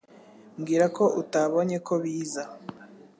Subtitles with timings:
[0.57, 2.43] Mbwira ko utabonye ko biza